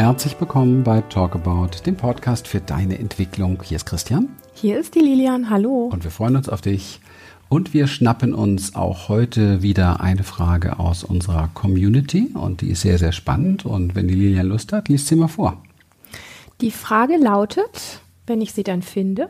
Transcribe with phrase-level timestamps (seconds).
[0.00, 3.62] Herzlich willkommen bei Talkabout, dem Podcast für deine Entwicklung.
[3.62, 4.30] Hier ist Christian.
[4.54, 5.50] Hier ist die Lilian.
[5.50, 5.90] Hallo.
[5.92, 7.00] Und wir freuen uns auf dich.
[7.50, 12.80] Und wir schnappen uns auch heute wieder eine Frage aus unserer Community und die ist
[12.80, 13.66] sehr, sehr spannend.
[13.66, 15.62] Und wenn die Lilian Lust hat, liest sie mal vor.
[16.62, 19.28] Die Frage lautet, wenn ich sie dann finde.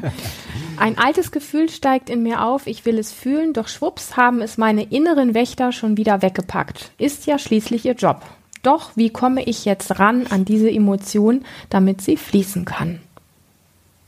[0.76, 4.58] Ein altes Gefühl steigt in mir auf, ich will es fühlen, doch schwupps haben es
[4.58, 6.90] meine inneren Wächter schon wieder weggepackt.
[6.98, 8.20] Ist ja schließlich ihr Job.
[8.66, 12.98] Doch wie komme ich jetzt ran an diese Emotion, damit sie fließen kann?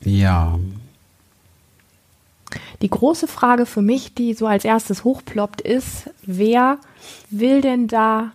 [0.00, 0.58] Ja.
[2.82, 6.78] Die große Frage für mich, die so als erstes hochploppt, ist, wer
[7.30, 8.32] will denn da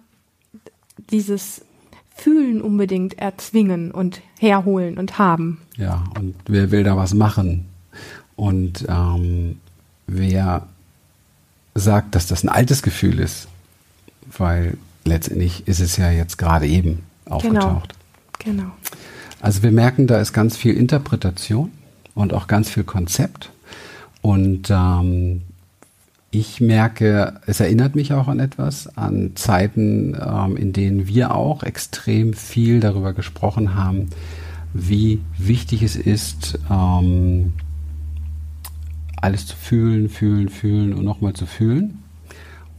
[1.12, 1.66] dieses
[2.16, 5.60] Fühlen unbedingt erzwingen und herholen und haben?
[5.76, 7.66] Ja, und wer will da was machen?
[8.38, 9.60] Und ähm,
[10.08, 10.68] wer
[11.76, 13.50] sagt, dass das ein altes Gefühl ist?
[14.38, 17.96] Weil letztendlich ist es ja jetzt gerade eben aufgetaucht.
[18.40, 18.64] Genau.
[18.64, 18.72] genau.
[19.42, 21.72] Also wir merken, da ist ganz viel Interpretation
[22.16, 23.52] und auch ganz viel Konzept.
[24.22, 25.42] Und ähm,
[26.32, 31.64] ich merke, es erinnert mich auch an etwas, an Zeiten, ähm, in denen wir auch
[31.64, 34.10] extrem viel darüber gesprochen haben,
[34.74, 37.54] wie wichtig es ist, ähm,
[39.18, 42.00] alles zu fühlen, fühlen, fühlen und nochmal zu fühlen.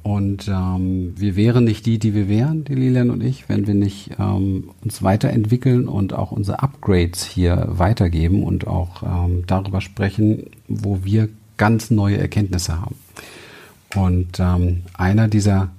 [0.05, 3.73] Und ähm, wir wären nicht die, die wir wären, die Lilian und ich, wenn wir
[3.73, 10.51] nicht ähm, uns weiterentwickeln und auch unsere Upgrades hier weitergeben und auch ähm, darüber sprechen,
[10.69, 12.97] wo wir ganz neue Erkenntnisse haben.
[13.95, 15.71] Und ähm, einer dieser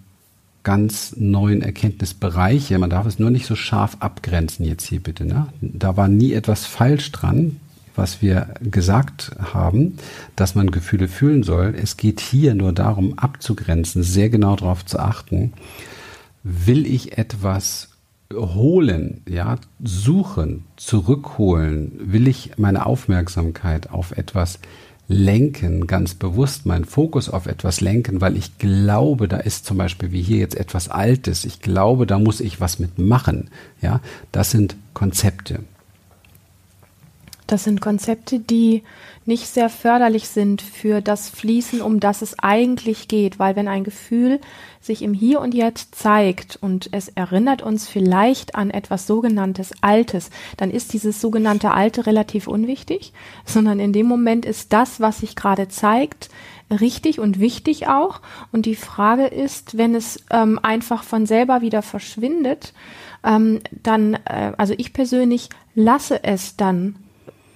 [0.63, 5.49] ganz neuen Erkenntnisbereiche, man darf es nur nicht so scharf abgrenzen jetzt hier bitte, ne?
[5.61, 7.57] da war nie etwas falsch dran,
[7.95, 9.97] was wir gesagt haben,
[10.35, 11.75] dass man Gefühle fühlen soll.
[11.75, 15.53] Es geht hier nur darum, abzugrenzen, sehr genau darauf zu achten.
[16.43, 17.89] Will ich etwas
[18.33, 21.91] holen, ja, suchen, zurückholen?
[21.99, 24.59] Will ich meine Aufmerksamkeit auf etwas
[25.07, 30.11] lenken, ganz bewusst meinen Fokus auf etwas lenken, weil ich glaube, da ist zum Beispiel
[30.11, 31.45] wie hier jetzt etwas Altes.
[31.45, 33.49] Ich glaube, da muss ich was mitmachen.
[33.81, 35.59] Ja, das sind Konzepte.
[37.47, 38.81] Das sind Konzepte, die
[39.25, 43.83] nicht sehr förderlich sind für das Fließen, um das es eigentlich geht, weil wenn ein
[43.83, 44.39] Gefühl
[44.81, 50.31] sich im Hier und Jetzt zeigt und es erinnert uns vielleicht an etwas sogenanntes Altes,
[50.57, 53.13] dann ist dieses sogenannte Alte relativ unwichtig,
[53.45, 56.29] sondern in dem Moment ist das, was sich gerade zeigt,
[56.71, 58.21] richtig und wichtig auch.
[58.51, 62.73] Und die Frage ist, wenn es ähm, einfach von selber wieder verschwindet,
[63.23, 66.95] ähm, dann, äh, also ich persönlich lasse es dann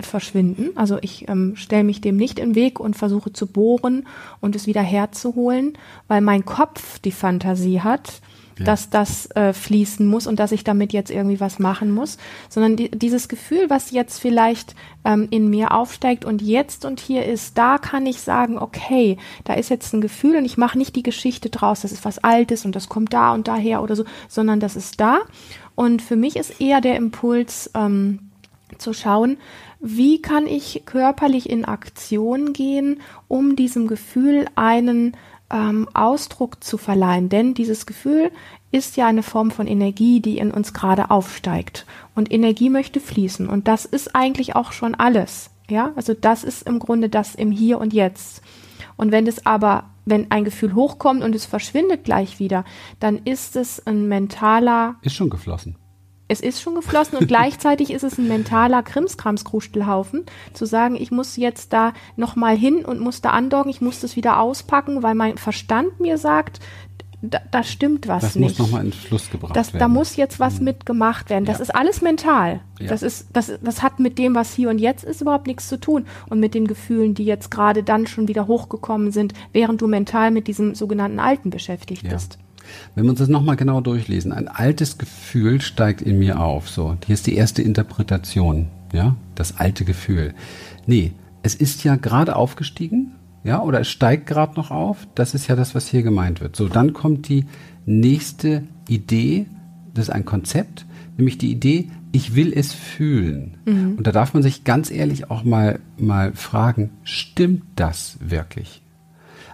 [0.02, 0.70] verschwinden.
[0.76, 4.08] Also ich ähm, stelle mich dem nicht im Weg und versuche zu bohren
[4.40, 5.78] und es wieder herzuholen,
[6.08, 8.22] weil mein Kopf die Fantasie hat,
[8.60, 8.66] ja.
[8.66, 12.18] dass das äh, fließen muss und dass ich damit jetzt irgendwie was machen muss,
[12.50, 17.26] sondern die, dieses Gefühl, was jetzt vielleicht ähm, in mir aufsteigt und jetzt und hier
[17.26, 20.96] ist, da kann ich sagen, okay, da ist jetzt ein Gefühl und ich mache nicht
[20.96, 24.04] die Geschichte draus, das ist was Altes und das kommt da und daher oder so,
[24.28, 25.20] sondern das ist da.
[25.76, 28.20] Und für mich ist eher der Impuls ähm,
[28.78, 29.38] zu schauen,
[29.80, 35.16] wie kann ich körperlich in Aktion gehen, um diesem Gefühl einen
[35.50, 37.30] ähm, Ausdruck zu verleihen.
[37.30, 38.32] Denn dieses Gefühl
[38.72, 41.86] ist ja eine Form von Energie, die in uns gerade aufsteigt.
[42.14, 43.48] Und Energie möchte fließen.
[43.48, 45.50] Und das ist eigentlich auch schon alles.
[45.70, 48.42] Ja, also das ist im Grunde das im Hier und Jetzt.
[48.98, 52.66] Und wenn es aber, wenn ein Gefühl hochkommt und es verschwindet gleich wieder,
[53.00, 54.96] dann ist es ein mentaler.
[55.04, 55.78] Ist schon geflossen
[56.30, 61.36] es ist schon geflossen und gleichzeitig ist es ein mentaler Krimskramskrustelhaufen, zu sagen, ich muss
[61.36, 65.38] jetzt da nochmal hin und muss da andocken, ich muss das wieder auspacken, weil mein
[65.38, 66.60] Verstand mir sagt,
[67.22, 68.52] da, da stimmt was das nicht.
[68.52, 69.80] Das muss nochmal in Fluss gebracht das, werden.
[69.80, 70.66] Da muss jetzt was mhm.
[70.66, 71.46] mitgemacht werden.
[71.46, 71.64] Das ja.
[71.64, 72.62] ist alles mental.
[72.80, 72.88] Ja.
[72.88, 75.80] Das, ist, das, das hat mit dem, was hier und jetzt ist, überhaupt nichts zu
[75.80, 76.06] tun.
[76.30, 80.32] Und mit den Gefühlen, die jetzt gerade dann schon wieder hochgekommen sind, während du mental
[80.32, 82.14] mit diesem sogenannten Alten beschäftigt ja.
[82.14, 82.38] bist.
[82.96, 86.70] Wenn wir uns das nochmal genau durchlesen, ein altes Gefühl steigt in mir auf.
[86.70, 90.34] So, hier ist die erste Interpretation, ja, das alte Gefühl.
[90.86, 91.14] Nee,
[91.44, 93.12] es ist ja gerade aufgestiegen,
[93.44, 95.08] ja, oder es steigt gerade noch auf.
[95.16, 96.56] Das ist ja das, was hier gemeint wird.
[96.56, 97.46] So, dann kommt die
[97.86, 99.46] nächste Idee,
[99.94, 100.86] das ist ein Konzept,
[101.18, 103.58] nämlich die Idee, ich will es fühlen.
[103.66, 103.96] Mhm.
[103.98, 108.82] Und da darf man sich ganz ehrlich auch mal, mal fragen, stimmt das wirklich?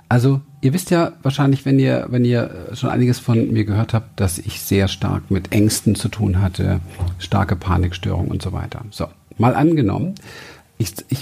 [0.08, 4.20] Also ihr wisst ja wahrscheinlich, wenn ihr, wenn ihr schon einiges von mir gehört habt,
[4.20, 6.80] dass ich sehr stark mit Ängsten zu tun hatte,
[7.18, 8.82] starke Panikstörungen und so weiter.
[8.92, 9.08] So,
[9.38, 10.16] mal angenommen,
[10.78, 11.22] ich, ich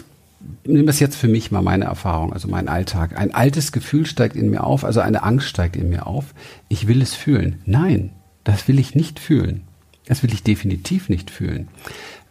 [0.66, 3.18] nehme das jetzt für mich mal meine Erfahrung, also mein Alltag.
[3.18, 6.34] Ein altes Gefühl steigt in mir auf, also eine Angst steigt in mir auf.
[6.68, 7.62] Ich will es fühlen.
[7.66, 8.12] Nein,
[8.44, 9.62] das will ich nicht fühlen.
[10.06, 11.70] Das will ich definitiv nicht fühlen.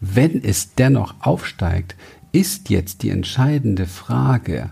[0.00, 1.94] Wenn es dennoch aufsteigt,
[2.32, 4.70] ist jetzt die entscheidende Frage,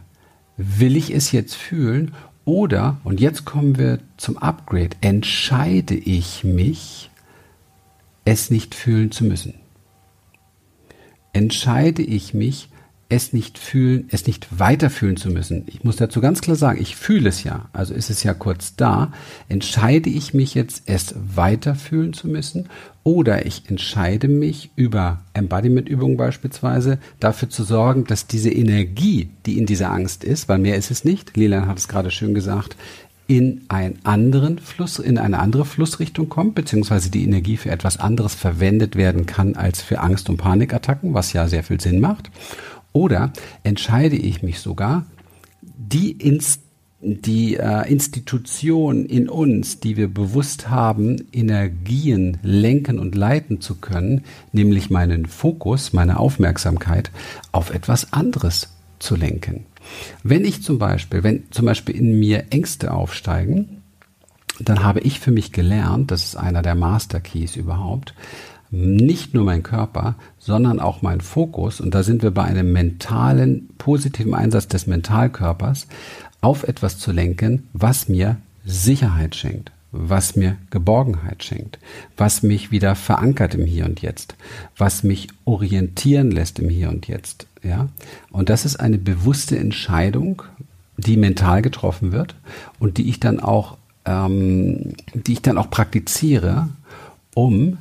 [0.61, 2.15] will ich es jetzt fühlen
[2.45, 7.11] oder, und jetzt kommen wir zum Upgrade, entscheide ich mich,
[8.25, 9.55] es nicht fühlen zu müssen?
[11.33, 12.69] Entscheide ich mich,
[13.11, 15.65] es nicht fühlen, es nicht weiterfühlen zu müssen.
[15.67, 18.77] Ich muss dazu ganz klar sagen, ich fühle es ja, also ist es ja kurz
[18.77, 19.13] da.
[19.49, 22.69] Entscheide ich mich jetzt, es weiterfühlen zu müssen
[23.03, 29.67] oder ich entscheide mich über Embodiment-Übungen beispielsweise dafür zu sorgen, dass diese Energie, die in
[29.67, 32.77] dieser Angst ist, weil mehr ist es nicht, Lilan hat es gerade schön gesagt,
[33.27, 38.35] in einen anderen Fluss, in eine andere Flussrichtung kommt, beziehungsweise die Energie für etwas anderes
[38.35, 42.31] verwendet werden kann als für Angst- und Panikattacken, was ja sehr viel Sinn macht.
[42.93, 43.33] Oder
[43.63, 45.07] entscheide ich mich sogar,
[45.63, 46.63] die, Inst
[47.03, 54.25] die äh, Institution in uns, die wir bewusst haben, Energien lenken und leiten zu können,
[54.53, 57.11] nämlich meinen Fokus, meine Aufmerksamkeit
[57.53, 59.65] auf etwas anderes zu lenken.
[60.23, 63.83] Wenn ich zum Beispiel, wenn zum Beispiel in mir Ängste aufsteigen,
[64.61, 68.15] dann habe ich für mich gelernt, das ist einer der Master Keys überhaupt,
[68.71, 73.69] nicht nur mein Körper, sondern auch mein Fokus, und da sind wir bei einem mentalen,
[73.79, 75.87] positiven Einsatz des Mentalkörpers,
[76.41, 81.79] auf etwas zu lenken, was mir Sicherheit schenkt, was mir Geborgenheit schenkt,
[82.17, 84.37] was mich wieder verankert im Hier und Jetzt,
[84.77, 87.89] was mich orientieren lässt im Hier und Jetzt, ja.
[88.31, 90.43] Und das ist eine bewusste Entscheidung,
[90.97, 92.37] die mental getroffen wird
[92.79, 96.69] und die ich dann auch, ähm, die ich dann auch praktiziere,
[97.35, 97.79] um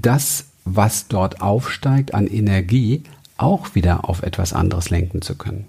[0.00, 3.02] das, was dort aufsteigt an Energie,
[3.36, 5.66] auch wieder auf etwas anderes lenken zu können.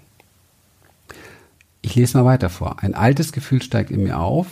[1.82, 2.82] Ich lese mal weiter vor.
[2.82, 4.46] Ein altes Gefühl steigt in mir auf.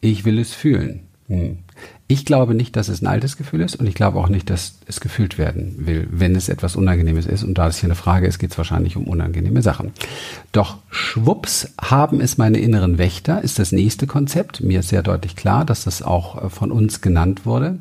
[0.00, 1.00] Ich will es fühlen.
[1.28, 1.58] Hm.
[2.06, 4.78] Ich glaube nicht, dass es ein altes Gefühl ist und ich glaube auch nicht, dass
[4.86, 7.42] es gefühlt werden will, wenn es etwas Unangenehmes ist.
[7.42, 9.92] Und da es hier eine Frage ist, geht es wahrscheinlich um unangenehme Sachen.
[10.52, 14.60] Doch schwupps haben es meine inneren Wächter, ist das nächste Konzept.
[14.60, 17.78] Mir ist sehr deutlich klar, dass das auch äh, von uns genannt wurde.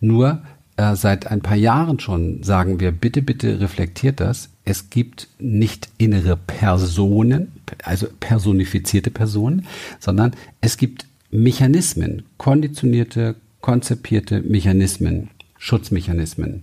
[0.00, 0.42] Nur
[0.78, 4.48] äh, seit ein paar Jahren schon sagen wir, bitte, bitte reflektiert das.
[4.64, 7.52] Es gibt nicht innere Personen,
[7.82, 9.66] also personifizierte Personen,
[9.98, 16.62] sondern es gibt Mechanismen, konditionierte, konzipierte Mechanismen, Schutzmechanismen.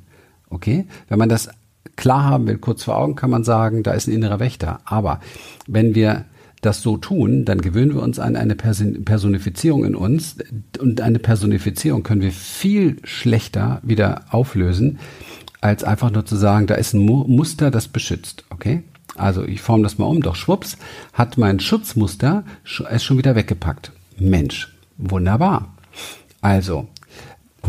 [0.49, 0.85] Okay?
[1.09, 1.49] Wenn man das
[1.97, 4.79] klar haben will, kurz vor Augen, kann man sagen, da ist ein innerer Wächter.
[4.85, 5.19] Aber
[5.67, 6.23] wenn wir
[6.65, 10.37] das so tun, dann gewöhnen wir uns an eine Personifizierung in uns
[10.79, 14.99] und eine Personifizierung können wir viel schlechter wieder auflösen,
[15.61, 18.83] als einfach nur zu sagen, da ist ein Muster, das beschützt, okay?
[19.15, 20.77] Also ich forme das mal um, doch schwupps,
[21.13, 22.43] hat mein Schutzmuster
[22.89, 23.91] es schon wieder weggepackt.
[24.17, 25.73] Mensch, wunderbar.
[26.41, 26.87] Also,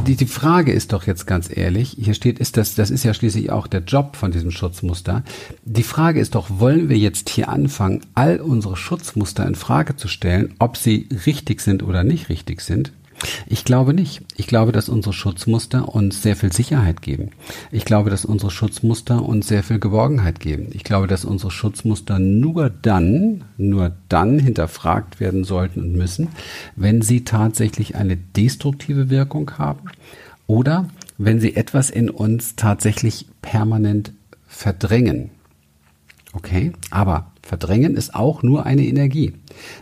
[0.07, 3.15] die, die Frage ist doch jetzt ganz ehrlich, hier steht, ist das, das ist ja
[3.15, 5.23] schließlich auch der Job von diesem Schutzmuster.
[5.65, 10.09] Die Frage ist doch, wollen wir jetzt hier anfangen, all unsere Schutzmuster in Frage zu
[10.09, 12.93] stellen, ob sie richtig sind oder nicht richtig sind?
[13.47, 14.23] Ich glaube nicht.
[14.37, 17.31] Ich glaube, dass unsere Schutzmuster uns sehr viel Sicherheit geben.
[17.71, 20.69] Ich glaube, dass unsere Schutzmuster uns sehr viel Geborgenheit geben.
[20.73, 26.29] Ich glaube, dass unsere Schutzmuster nur dann, nur dann hinterfragt werden sollten und müssen,
[26.75, 29.89] wenn sie tatsächlich eine destruktive Wirkung haben
[30.47, 34.13] oder wenn sie etwas in uns tatsächlich permanent
[34.47, 35.31] verdrängen.
[36.33, 39.33] Okay, aber verdrängen ist auch nur eine Energie.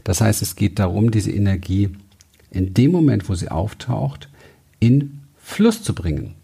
[0.05, 1.91] Das heißt, es geht darum, diese Energie
[2.55, 4.29] in dem Moment, wo sie auftaucht,
[4.81, 6.35] in Fluss zu bringen.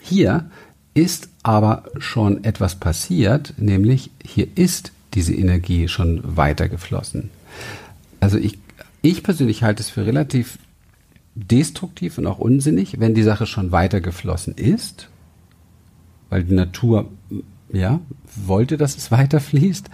[0.00, 0.50] Hier
[0.94, 7.30] ist aber schon etwas passiert, nämlich hier ist diese Energie schon weitergeflossen.
[8.20, 8.58] Also ich,
[9.02, 10.58] ich persönlich halte es für relativ
[11.34, 15.08] destruktiv und auch unsinnig, wenn die Sache schon weitergeflossen ist,
[16.30, 17.10] weil die Natur
[17.72, 18.00] ja
[18.34, 19.90] wollte, dass es weiterfließt.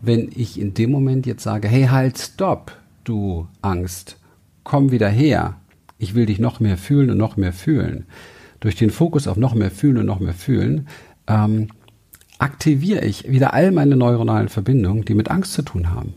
[0.00, 4.16] Wenn ich in dem Moment jetzt sage, hey, halt, stopp, du Angst,
[4.64, 5.56] komm wieder her.
[5.98, 8.06] Ich will dich noch mehr fühlen und noch mehr fühlen.
[8.60, 10.88] Durch den Fokus auf noch mehr fühlen und noch mehr fühlen,
[11.26, 11.68] ähm,
[12.38, 16.14] aktiviere ich wieder all meine neuronalen Verbindungen, die mit Angst zu tun haben.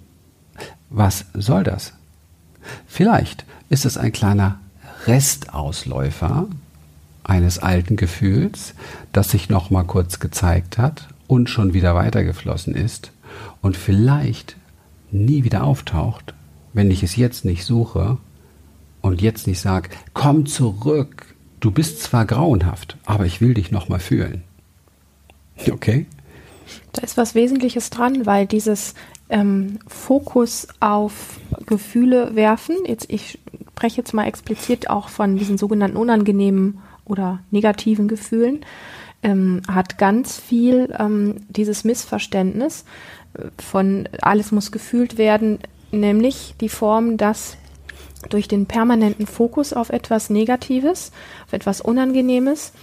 [0.90, 1.94] Was soll das?
[2.88, 4.60] Vielleicht ist es ein kleiner
[5.06, 6.48] Restausläufer
[7.24, 8.74] eines alten Gefühls,
[9.12, 13.12] das sich noch mal kurz gezeigt hat und schon wieder weitergeflossen ist
[13.62, 14.56] und vielleicht
[15.12, 16.34] nie wieder auftaucht,
[16.74, 18.18] wenn ich es jetzt nicht suche
[19.06, 23.88] und jetzt nicht sag, komm zurück, du bist zwar grauenhaft, aber ich will dich noch
[23.88, 24.44] mal fühlen.
[25.72, 26.06] Okay?
[26.92, 28.96] Da ist was Wesentliches dran, weil dieses
[29.30, 35.98] ähm, Fokus auf Gefühle werfen, jetzt ich spreche jetzt mal explizit auch von diesen sogenannten
[35.98, 38.66] unangenehmen oder negativen Gefühlen,
[39.22, 42.86] ähm, hat ganz viel ähm, dieses Missverständnis
[43.34, 45.60] äh, von alles muss gefühlt werden,
[45.92, 47.58] nämlich die Form, dass
[48.28, 51.12] durch den permanenten Fokus auf etwas Negatives,
[51.46, 52.74] auf etwas Unangenehmes,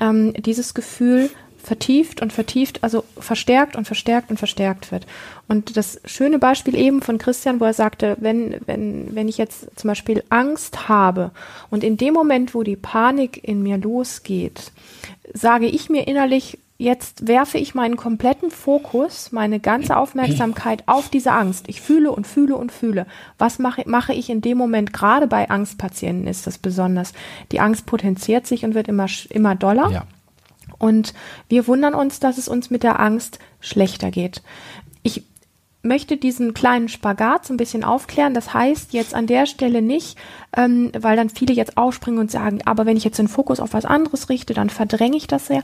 [0.00, 1.30] ähm, dieses Gefühl
[1.66, 5.04] vertieft und vertieft, also verstärkt und verstärkt und verstärkt wird.
[5.48, 9.66] Und das schöne Beispiel eben von Christian, wo er sagte, wenn, wenn, wenn ich jetzt
[9.74, 11.32] zum Beispiel Angst habe
[11.68, 14.70] und in dem Moment, wo die Panik in mir losgeht,
[15.34, 21.32] sage ich mir innerlich, jetzt werfe ich meinen kompletten Fokus, meine ganze Aufmerksamkeit auf diese
[21.32, 21.68] Angst.
[21.68, 23.06] Ich fühle und fühle und fühle.
[23.38, 24.92] Was mache, mache ich in dem Moment?
[24.92, 27.12] Gerade bei Angstpatienten ist das besonders.
[27.52, 29.90] Die Angst potenziert sich und wird immer, immer doller.
[29.90, 30.06] Ja.
[30.78, 31.14] Und
[31.48, 34.42] wir wundern uns, dass es uns mit der Angst schlechter geht.
[35.02, 35.24] Ich
[35.86, 38.34] möchte diesen kleinen Spagat so ein bisschen aufklären.
[38.34, 40.18] Das heißt jetzt an der Stelle nicht,
[40.56, 43.72] ähm, weil dann viele jetzt aufspringen und sagen, aber wenn ich jetzt den Fokus auf
[43.72, 45.62] was anderes richte, dann verdränge ich das sehr.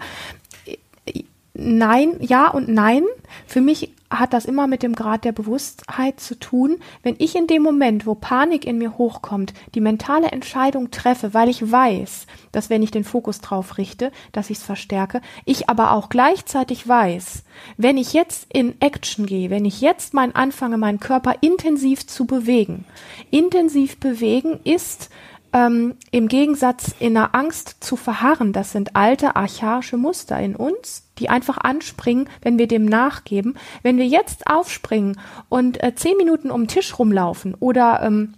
[1.55, 3.05] Nein, ja und nein.
[3.47, 6.79] Für mich hat das immer mit dem Grad der Bewusstheit zu tun.
[7.03, 11.49] Wenn ich in dem Moment, wo Panik in mir hochkommt, die mentale Entscheidung treffe, weil
[11.49, 15.93] ich weiß, dass wenn ich den Fokus drauf richte, dass ich es verstärke, ich aber
[15.93, 17.45] auch gleichzeitig weiß,
[17.77, 22.27] wenn ich jetzt in Action gehe, wenn ich jetzt mein anfange, meinen Körper intensiv zu
[22.27, 22.85] bewegen,
[23.31, 25.11] intensiv bewegen ist
[25.53, 31.05] ähm, im Gegensatz in der Angst zu verharren, das sind alte archaische Muster in uns,
[31.19, 33.57] die einfach anspringen, wenn wir dem nachgeben.
[33.83, 38.35] Wenn wir jetzt aufspringen und äh, zehn Minuten um den Tisch rumlaufen oder ähm,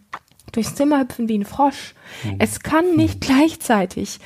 [0.52, 1.94] durchs Zimmer hüpfen wie ein Frosch,
[2.24, 2.36] mhm.
[2.38, 4.20] es kann nicht gleichzeitig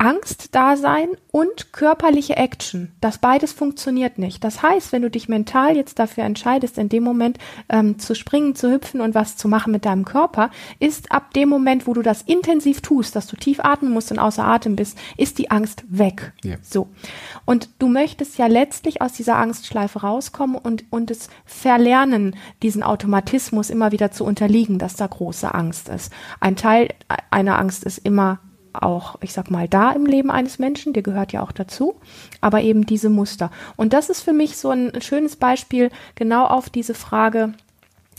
[0.00, 2.90] Angst da sein und körperliche Action.
[3.02, 4.42] Das beides funktioniert nicht.
[4.42, 8.54] Das heißt, wenn du dich mental jetzt dafür entscheidest, in dem Moment ähm, zu springen,
[8.54, 12.00] zu hüpfen und was zu machen mit deinem Körper, ist ab dem Moment, wo du
[12.00, 15.84] das intensiv tust, dass du tief atmen musst und außer Atem bist, ist die Angst
[15.88, 16.32] weg.
[16.42, 16.56] Ja.
[16.62, 16.88] So.
[17.44, 23.68] Und du möchtest ja letztlich aus dieser Angstschleife rauskommen und, und es verlernen, diesen Automatismus
[23.68, 26.10] immer wieder zu unterliegen, dass da große Angst ist.
[26.40, 26.88] Ein Teil
[27.30, 28.40] einer Angst ist immer
[28.72, 31.96] auch, ich sag mal, da im Leben eines Menschen, der gehört ja auch dazu,
[32.40, 33.50] aber eben diese Muster.
[33.76, 37.54] Und das ist für mich so ein schönes Beispiel genau auf diese Frage,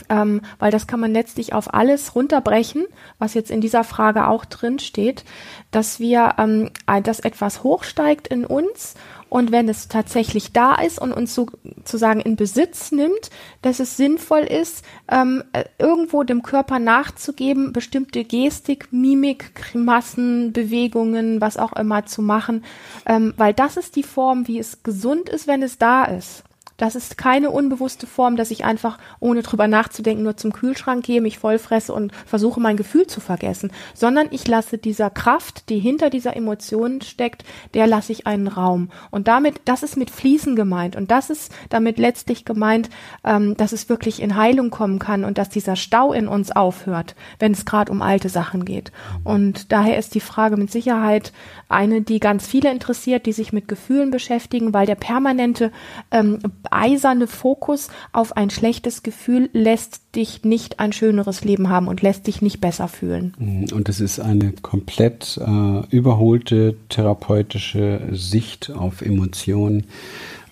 [0.08, 2.84] ähm, weil das kann man letztlich auf alles runterbrechen,
[3.18, 5.24] was jetzt in dieser Frage auch drin steht,
[5.70, 6.70] dass wir, ähm,
[7.02, 8.94] dass etwas hochsteigt in uns
[9.32, 13.30] und wenn es tatsächlich da ist und uns sozusagen in Besitz nimmt,
[13.62, 21.40] dass es sinnvoll ist, ähm, äh, irgendwo dem Körper nachzugeben, bestimmte Gestik, Mimik, Grimassen, Bewegungen,
[21.40, 22.62] was auch immer zu machen,
[23.06, 26.44] ähm, weil das ist die Form, wie es gesund ist, wenn es da ist.
[26.76, 31.20] Das ist keine unbewusste Form, dass ich einfach, ohne drüber nachzudenken, nur zum Kühlschrank gehe,
[31.20, 36.10] mich vollfresse und versuche, mein Gefühl zu vergessen, sondern ich lasse dieser Kraft, die hinter
[36.10, 38.90] dieser Emotion steckt, der lasse ich einen Raum.
[39.10, 40.96] Und damit, das ist mit Fließen gemeint.
[40.96, 42.90] Und das ist damit letztlich gemeint,
[43.24, 47.14] ähm, dass es wirklich in Heilung kommen kann und dass dieser Stau in uns aufhört,
[47.38, 48.92] wenn es gerade um alte Sachen geht.
[49.24, 51.32] Und daher ist die Frage mit Sicherheit
[51.68, 55.72] eine, die ganz viele interessiert, die sich mit Gefühlen beschäftigen, weil der permanente
[56.10, 56.38] ähm,
[56.70, 62.26] eiserne Fokus auf ein schlechtes Gefühl lässt dich nicht ein schöneres Leben haben und lässt
[62.26, 63.34] dich nicht besser fühlen.
[63.38, 63.66] Mhm.
[63.72, 69.86] Und es ist eine komplett äh, überholte therapeutische Sicht auf Emotionen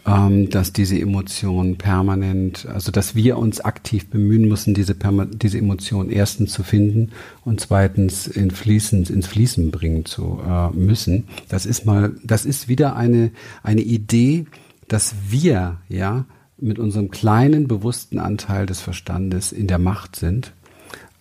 [0.06, 4.96] ähm, dass diese Emotionen permanent, also dass wir uns aktiv bemühen müssen, diese,
[5.32, 7.12] diese Emotionen erstens zu finden
[7.44, 11.28] und zweitens in Fließen, ins Fließen bringen zu äh, müssen.
[11.48, 13.30] Das ist mal, das ist wieder eine,
[13.62, 14.46] eine Idee,
[14.90, 16.24] dass wir ja
[16.58, 20.52] mit unserem kleinen bewussten Anteil des Verstandes in der Macht sind,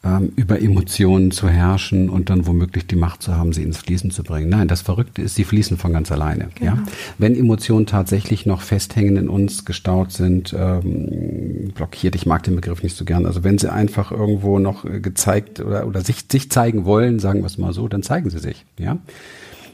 [0.04, 4.12] ähm, über Emotionen zu herrschen und dann womöglich die Macht zu haben, sie ins Fließen
[4.12, 4.50] zu bringen.
[4.50, 6.50] Nein, das Verrückte ist, sie fließen von ganz alleine.
[6.56, 6.72] Genau.
[6.72, 6.84] Ja?
[7.18, 12.82] Wenn Emotionen tatsächlich noch festhängen in uns, gestaut sind, ähm, blockiert, ich mag den Begriff
[12.82, 16.50] nicht so gern, also wenn sie einfach irgendwo noch äh, gezeigt oder, oder sich, sich
[16.50, 18.66] zeigen wollen, sagen wir es mal so, dann zeigen sie sich.
[18.78, 18.98] Ja.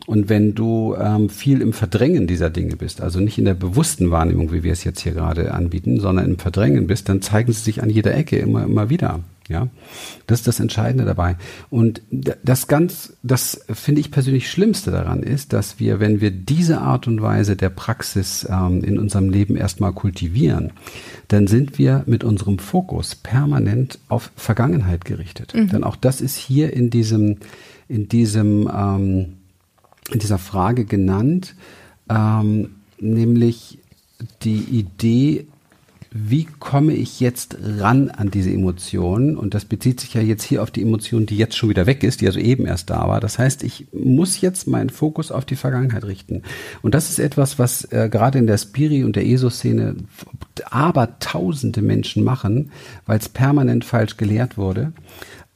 [0.05, 4.11] Und wenn du ähm, viel im Verdrängen dieser Dinge bist, also nicht in der bewussten
[4.11, 7.61] Wahrnehmung, wie wir es jetzt hier gerade anbieten, sondern im Verdrängen bist, dann zeigen sie
[7.61, 9.21] sich an jeder Ecke immer, immer wieder.
[9.47, 9.67] Ja,
[10.25, 11.37] das ist das Entscheidende dabei.
[11.69, 16.81] Und das ganz, das finde ich persönlich Schlimmste daran ist, dass wir, wenn wir diese
[16.81, 20.71] Art und Weise der Praxis ähm, in unserem Leben erstmal kultivieren,
[21.27, 25.53] dann sind wir mit unserem Fokus permanent auf Vergangenheit gerichtet.
[25.53, 25.69] Mhm.
[25.69, 27.37] Denn auch das ist hier in diesem,
[27.87, 29.33] in diesem ähm,
[30.11, 31.55] in dieser Frage genannt,
[32.09, 33.79] ähm, nämlich
[34.43, 35.47] die Idee,
[36.17, 39.35] wie komme ich jetzt ran an diese Emotionen?
[39.35, 42.03] Und das bezieht sich ja jetzt hier auf die Emotion, die jetzt schon wieder weg
[42.03, 43.19] ist, die also eben erst da war.
[43.19, 46.43] Das heißt, ich muss jetzt meinen Fokus auf die Vergangenheit richten.
[46.81, 49.97] Und das ist etwas, was äh, gerade in der Spiri- und der ESO-Szene
[50.71, 52.71] aber tausende Menschen machen,
[53.05, 54.93] weil es permanent falsch gelehrt wurde,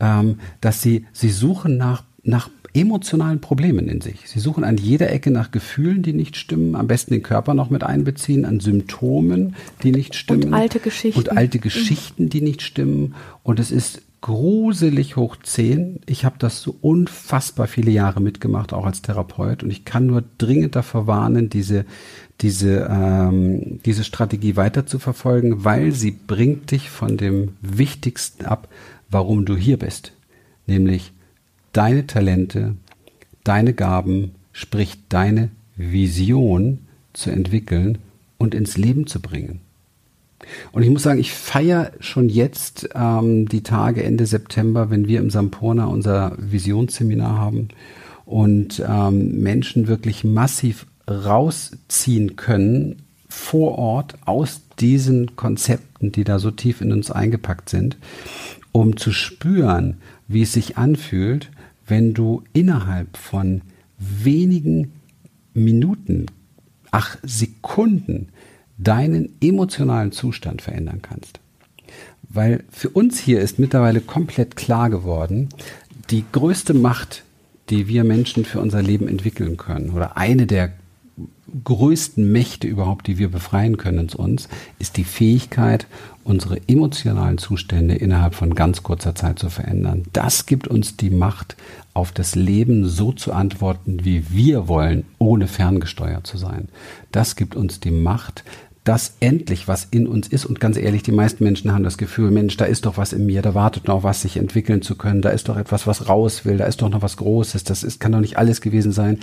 [0.01, 4.22] ähm, dass sie, sie suchen nach, nach emotionalen Problemen in sich.
[4.26, 7.70] Sie suchen an jeder Ecke nach Gefühlen, die nicht stimmen, am besten den Körper noch
[7.70, 10.46] mit einbeziehen, an Symptomen, die nicht stimmen.
[10.46, 11.20] Und alte Geschichten.
[11.20, 13.16] Und alte Geschichten, die nicht stimmen.
[13.44, 16.00] Und es ist gruselig hoch zehn.
[16.06, 19.64] Ich habe das so unfassbar viele Jahre mitgemacht, auch als Therapeut.
[19.64, 21.86] Und ich kann nur dringend davor warnen, diese,
[22.42, 28.68] diese, ähm, diese Strategie weiter zu verfolgen, weil sie bringt dich von dem Wichtigsten ab,
[29.10, 30.12] warum du hier bist.
[30.68, 31.14] Nämlich
[31.74, 32.76] deine Talente,
[33.44, 36.80] deine Gaben, sprich deine Vision
[37.14, 37.98] zu entwickeln
[38.38, 39.62] und ins Leben zu bringen.
[40.72, 45.20] Und ich muss sagen, ich feiere schon jetzt ähm, die Tage Ende September, wenn wir
[45.20, 47.70] im Sampurna unser Visionsseminar haben
[48.26, 56.52] und ähm, Menschen wirklich massiv rausziehen können vor Ort aus diesen Konzepten, die da so
[56.52, 57.98] tief in uns eingepackt sind,
[58.72, 59.98] um zu spüren,
[60.28, 61.52] wie es sich anfühlt,
[61.89, 63.62] wenn du innerhalb von
[63.98, 64.93] wenigen
[65.53, 66.27] Minuten,
[66.91, 68.29] ach Sekunden,
[68.77, 71.39] deinen emotionalen Zustand verändern kannst.
[72.29, 75.50] Weil für uns hier ist mittlerweile komplett klar geworden,
[76.10, 77.24] die größte Macht,
[77.69, 80.72] die wir Menschen für unser Leben entwickeln können, oder eine der
[81.64, 85.88] größten Mächte überhaupt, die wir befreien können in uns, ist die Fähigkeit,
[86.24, 90.04] unsere emotionalen Zustände innerhalb von ganz kurzer Zeit zu verändern.
[90.14, 91.56] Das gibt uns die Macht,
[91.94, 96.70] auf das Leben so zu antworten, wie wir wollen, ohne ferngesteuert zu sein.
[97.12, 98.44] Das gibt uns die Macht,
[98.90, 100.46] das endlich, was in uns ist.
[100.46, 103.26] Und ganz ehrlich, die meisten Menschen haben das Gefühl, Mensch, da ist doch was in
[103.26, 106.46] mir, da wartet noch was, sich entwickeln zu können, da ist doch etwas, was raus
[106.46, 109.20] will, da ist doch noch was Großes, das ist, kann doch nicht alles gewesen sein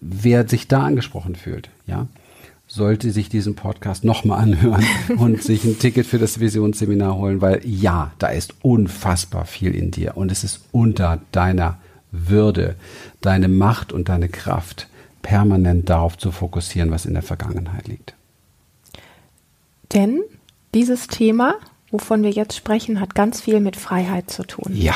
[0.00, 2.06] wer sich da angesprochen fühlt, ja,
[2.66, 4.84] sollte sich diesen Podcast nochmal anhören
[5.18, 9.90] und sich ein Ticket für das Visionsseminar holen, weil ja, da ist unfassbar viel in
[9.90, 11.78] dir und es ist unter deiner
[12.12, 12.76] Würde,
[13.20, 14.88] deine Macht und deine Kraft
[15.22, 18.14] permanent darauf zu fokussieren, was in der Vergangenheit liegt.
[19.92, 20.20] Denn
[20.72, 21.56] dieses Thema,
[21.90, 24.72] wovon wir jetzt sprechen, hat ganz viel mit Freiheit zu tun.
[24.74, 24.94] Ja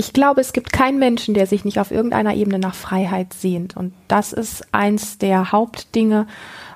[0.00, 3.76] ich glaube, es gibt keinen Menschen, der sich nicht auf irgendeiner Ebene nach Freiheit sehnt.
[3.76, 6.28] Und das ist eins der Hauptdinge,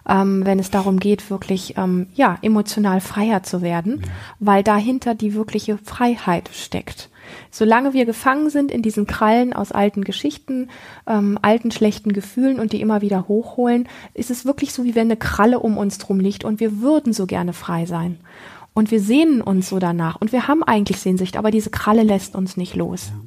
[0.09, 4.03] ähm, wenn es darum geht, wirklich ähm, ja emotional freier zu werden,
[4.41, 7.11] weil dahinter die wirkliche Freiheit steckt.
[7.53, 10.69] Solange wir gefangen sind in diesen Krallen aus alten Geschichten,
[11.07, 15.07] ähm, alten schlechten Gefühlen und die immer wieder hochholen, ist es wirklich so, wie wenn
[15.07, 18.19] eine Kralle um uns drum liegt und wir würden so gerne frei sein.
[18.75, 20.17] Und wir sehnen uns so danach.
[20.21, 23.13] Und wir haben eigentlich Sehnsucht, aber diese Kralle lässt uns nicht los.
[23.13, 23.21] Ja.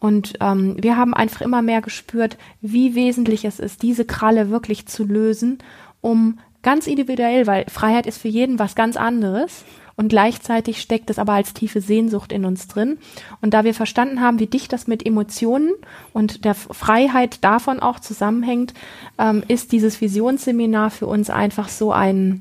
[0.00, 4.86] Und ähm, wir haben einfach immer mehr gespürt, wie wesentlich es ist, diese Kralle wirklich
[4.86, 5.58] zu lösen,
[6.00, 9.64] um ganz individuell, weil Freiheit ist für jeden was ganz anderes.
[9.96, 12.96] Und gleichzeitig steckt es aber als tiefe Sehnsucht in uns drin.
[13.42, 15.72] Und da wir verstanden haben, wie dicht das mit Emotionen
[16.14, 18.72] und der Freiheit davon auch zusammenhängt,
[19.18, 22.40] ähm, ist dieses Visionsseminar für uns einfach so ein,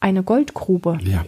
[0.00, 0.98] eine Goldgrube.
[1.02, 1.24] Ja,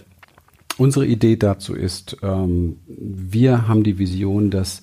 [0.78, 4.80] Unsere Idee dazu ist, ähm, wir haben die Vision, dass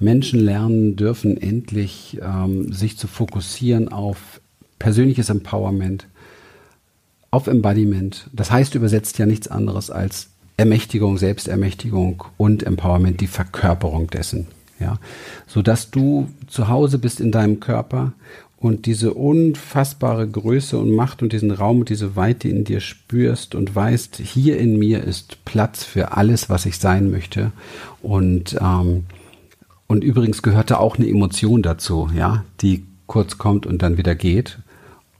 [0.00, 4.40] Menschen lernen dürfen, endlich ähm, sich zu fokussieren auf
[4.78, 6.06] persönliches Empowerment,
[7.30, 8.30] auf Embodiment.
[8.32, 14.46] Das heißt übersetzt ja nichts anderes als Ermächtigung, Selbstermächtigung und Empowerment, die Verkörperung dessen.
[14.80, 14.98] Ja,
[15.46, 18.12] so dass du zu Hause bist in deinem Körper
[18.64, 23.54] und diese unfassbare Größe und Macht und diesen Raum und diese Weite in dir spürst
[23.54, 27.52] und weißt, hier in mir ist Platz für alles, was ich sein möchte.
[28.00, 29.04] Und, ähm,
[29.86, 34.60] und übrigens gehörte auch eine Emotion dazu, ja, die kurz kommt und dann wieder geht.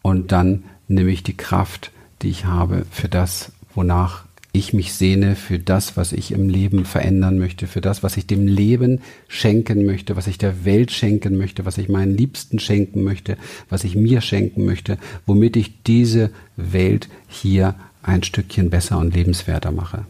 [0.00, 1.90] Und dann nehme ich die Kraft,
[2.22, 4.24] die ich habe für das, wonach
[4.54, 8.26] ich mich sehne für das, was ich im Leben verändern möchte, für das, was ich
[8.28, 13.02] dem Leben schenken möchte, was ich der Welt schenken möchte, was ich meinen Liebsten schenken
[13.02, 13.36] möchte,
[13.68, 19.72] was ich mir schenken möchte, womit ich diese Welt hier ein Stückchen besser und lebenswerter
[19.72, 20.06] mache.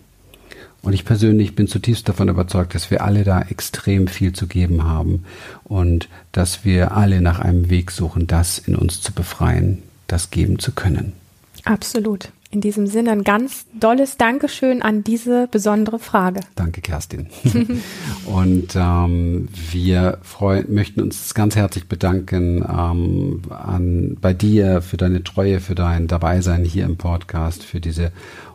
[0.82, 4.84] Und ich persönlich bin zutiefst davon überzeugt, dass wir alle da extrem viel zu geben
[4.84, 5.24] haben
[5.64, 10.58] und dass wir alle nach einem Weg suchen, das in uns zu befreien, das geben
[10.58, 11.14] zu können.
[11.64, 12.28] Absolut.
[12.54, 16.38] In diesem Sinne ein ganz dolles Dankeschön an diese besondere Frage.
[16.54, 17.26] Danke, Kerstin.
[18.26, 25.24] Und ähm, wir freu, möchten uns ganz herzlich bedanken ähm, an, bei dir für deine
[25.24, 28.12] Treue, für dein Dabeisein hier im Podcast, für diese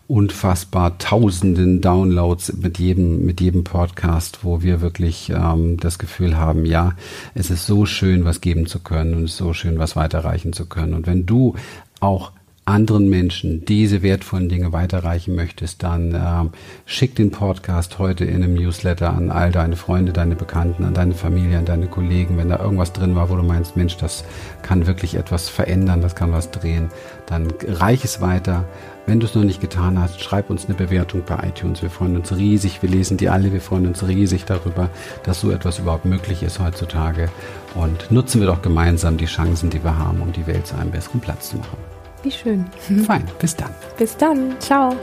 [0.08, 6.66] unfassbar tausenden Downloads mit jedem, mit jedem Podcast, wo wir wirklich ähm, das Gefühl haben,
[6.66, 6.94] ja,
[7.36, 10.54] es ist so schön, was geben zu können und es ist so schön, was weiterreichen
[10.54, 10.94] zu können.
[10.94, 11.56] Und wenn du
[12.00, 12.32] auch
[12.70, 18.54] anderen Menschen diese wertvollen Dinge weiterreichen möchtest, dann äh, schick den Podcast heute in einem
[18.54, 22.38] Newsletter an all deine Freunde, deine Bekannten, an deine Familie, an deine Kollegen.
[22.38, 24.24] Wenn da irgendwas drin war, wo du meinst, Mensch, das
[24.62, 26.90] kann wirklich etwas verändern, das kann was drehen,
[27.26, 28.66] dann reich es weiter.
[29.06, 31.82] Wenn du es noch nicht getan hast, schreib uns eine Bewertung bei iTunes.
[31.82, 32.84] Wir freuen uns riesig.
[32.84, 33.52] Wir lesen die alle.
[33.52, 34.90] Wir freuen uns riesig darüber,
[35.24, 37.30] dass so etwas überhaupt möglich ist heutzutage.
[37.74, 40.92] Und nutzen wir doch gemeinsam die Chancen, die wir haben, um die Welt zu einem
[40.92, 41.99] besseren Platz zu machen.
[42.24, 42.66] Wie schön.
[43.06, 43.24] Fein.
[43.40, 43.74] Bis dann.
[43.98, 44.60] Bis dann.
[44.60, 44.96] Ciao.